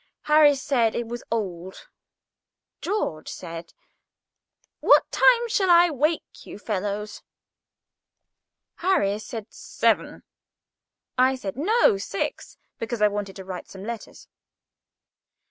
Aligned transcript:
Harris 0.23 0.59
said 0.59 0.95
it 0.95 1.05
was 1.07 1.23
old. 1.29 1.87
George 2.81 3.27
said: 3.29 3.71
"What 4.79 5.03
time 5.11 5.47
shall 5.47 5.69
I 5.69 5.91
wake 5.91 6.43
you 6.43 6.57
fellows?" 6.57 7.21
Harris 8.77 9.23
said: 9.23 9.45
"Seven." 9.51 10.23
I 11.19 11.35
said: 11.35 11.55
"No—six," 11.55 12.57
because 12.79 13.03
I 13.03 13.09
wanted 13.09 13.35
to 13.35 13.45
write 13.45 13.69
some 13.69 13.83
letters. 13.83 14.27